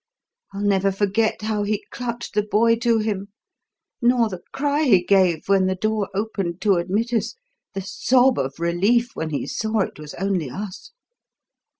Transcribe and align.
I'll 0.51 0.63
never 0.63 0.91
forget 0.91 1.43
how 1.43 1.61
he 1.61 1.85
clutched 1.91 2.33
the 2.33 2.41
boy 2.41 2.75
to 2.77 2.97
him 2.97 3.27
nor 4.01 4.29
the 4.29 4.41
cry 4.51 4.81
he 4.85 5.03
gave 5.03 5.47
when 5.47 5.67
the 5.67 5.75
door 5.75 6.09
opened 6.15 6.59
to 6.61 6.77
admit 6.77 7.13
us, 7.13 7.35
the 7.75 7.81
sob 7.81 8.39
of 8.39 8.59
relief 8.59 9.15
when 9.15 9.29
he 9.29 9.45
saw 9.45 9.81
it 9.81 9.99
was 9.99 10.15
only 10.15 10.49
us. 10.49 10.89